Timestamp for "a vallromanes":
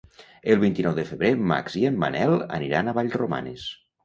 2.89-3.69